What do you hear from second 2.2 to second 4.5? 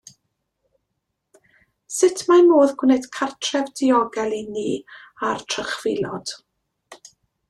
mae modd gwneud cartref diogel i